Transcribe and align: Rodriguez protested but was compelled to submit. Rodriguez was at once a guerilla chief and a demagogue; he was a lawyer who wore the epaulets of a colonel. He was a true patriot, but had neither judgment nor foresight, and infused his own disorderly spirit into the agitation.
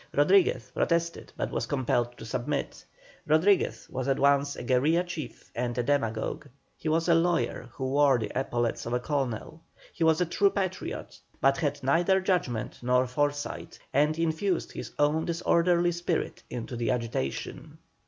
Rodriguez 0.15 0.71
protested 0.73 1.31
but 1.37 1.51
was 1.51 1.67
compelled 1.67 2.17
to 2.17 2.25
submit. 2.25 2.83
Rodriguez 3.27 3.87
was 3.87 4.07
at 4.07 4.17
once 4.17 4.55
a 4.55 4.63
guerilla 4.63 5.03
chief 5.03 5.51
and 5.53 5.77
a 5.77 5.83
demagogue; 5.83 6.47
he 6.75 6.89
was 6.89 7.07
a 7.07 7.13
lawyer 7.13 7.69
who 7.73 7.87
wore 7.87 8.17
the 8.17 8.31
epaulets 8.35 8.87
of 8.87 8.93
a 8.93 8.99
colonel. 8.99 9.61
He 9.93 10.03
was 10.03 10.19
a 10.19 10.25
true 10.25 10.49
patriot, 10.49 11.19
but 11.39 11.57
had 11.57 11.83
neither 11.83 12.19
judgment 12.19 12.79
nor 12.81 13.05
foresight, 13.05 13.77
and 13.93 14.17
infused 14.17 14.71
his 14.71 14.91
own 14.97 15.25
disorderly 15.25 15.91
spirit 15.91 16.41
into 16.49 16.75
the 16.75 16.89
agitation. 16.89 17.77